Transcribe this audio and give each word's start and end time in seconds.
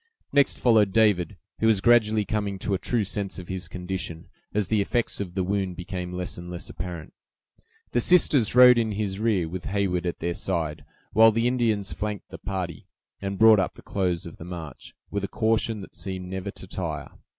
Next 0.33 0.57
followed 0.57 0.91
David, 0.93 1.37
who 1.59 1.67
was 1.67 1.79
gradually 1.79 2.25
coming 2.25 2.57
to 2.57 2.73
a 2.73 2.79
true 2.79 3.03
sense 3.03 3.37
of 3.37 3.49
his 3.49 3.67
condition, 3.67 4.29
as 4.51 4.67
the 4.67 4.81
effects 4.81 5.21
of 5.21 5.35
the 5.35 5.43
wound 5.43 5.75
became 5.75 6.11
less 6.11 6.39
and 6.39 6.49
less 6.49 6.71
apparent. 6.71 7.13
The 7.91 7.99
sisters 7.99 8.55
rode 8.55 8.79
in 8.79 8.93
his 8.93 9.19
rear, 9.19 9.47
with 9.47 9.65
Heyward 9.65 10.07
at 10.07 10.17
their 10.17 10.33
side, 10.33 10.85
while 11.13 11.31
the 11.31 11.45
Indians 11.47 11.93
flanked 11.93 12.29
the 12.29 12.39
party, 12.39 12.87
and 13.21 13.37
brought 13.37 13.59
up 13.59 13.75
the 13.75 13.83
close 13.83 14.25
of 14.25 14.37
the 14.37 14.43
march, 14.43 14.95
with 15.11 15.23
a 15.23 15.27
caution 15.27 15.81
that 15.81 15.95
seemed 15.95 16.31
never 16.31 16.49
to 16.49 16.65
tire. 16.65 17.11